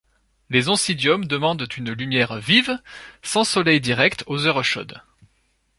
Les 0.49 0.67
oncidium 0.67 1.25
demandent 1.25 1.67
une 1.77 1.91
lumière 1.91 2.39
vive, 2.39 2.79
sans 3.21 3.43
soleil 3.43 3.79
direct 3.79 4.23
aux 4.25 4.47
heures 4.47 4.63
chaudes. 4.65 4.99